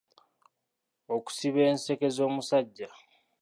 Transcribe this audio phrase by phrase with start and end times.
[1.15, 2.89] Okusiba enseke z’omusajja.